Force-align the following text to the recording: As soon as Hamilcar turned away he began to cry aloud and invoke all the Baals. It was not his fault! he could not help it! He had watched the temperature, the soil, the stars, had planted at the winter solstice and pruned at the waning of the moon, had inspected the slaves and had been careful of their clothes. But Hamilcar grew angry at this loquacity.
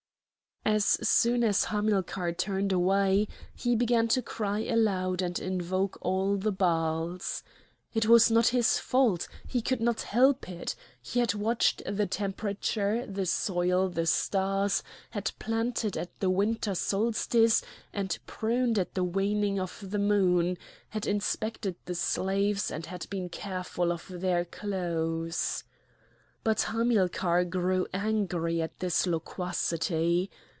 As 0.63 0.85
soon 1.01 1.43
as 1.43 1.65
Hamilcar 1.65 2.33
turned 2.33 2.71
away 2.71 3.27
he 3.55 3.75
began 3.75 4.07
to 4.09 4.21
cry 4.21 4.59
aloud 4.59 5.21
and 5.23 5.37
invoke 5.39 5.97
all 6.01 6.37
the 6.37 6.51
Baals. 6.51 7.43
It 7.95 8.05
was 8.05 8.29
not 8.29 8.49
his 8.49 8.77
fault! 8.77 9.27
he 9.47 9.59
could 9.61 9.81
not 9.81 10.01
help 10.01 10.47
it! 10.47 10.75
He 11.01 11.19
had 11.19 11.33
watched 11.33 11.81
the 11.83 12.05
temperature, 12.05 13.07
the 13.07 13.25
soil, 13.25 13.89
the 13.89 14.05
stars, 14.05 14.83
had 15.09 15.31
planted 15.39 15.97
at 15.97 16.17
the 16.19 16.29
winter 16.29 16.75
solstice 16.75 17.63
and 17.91 18.17
pruned 18.27 18.77
at 18.77 18.93
the 18.93 19.03
waning 19.03 19.59
of 19.59 19.81
the 19.89 19.99
moon, 19.99 20.59
had 20.89 21.07
inspected 21.07 21.75
the 21.85 21.95
slaves 21.95 22.69
and 22.69 22.85
had 22.85 23.07
been 23.09 23.29
careful 23.29 23.91
of 23.91 24.05
their 24.07 24.45
clothes. 24.45 25.63
But 26.43 26.61
Hamilcar 26.63 27.45
grew 27.45 27.87
angry 27.93 28.61
at 28.61 28.77
this 28.79 29.07
loquacity. 29.07 30.29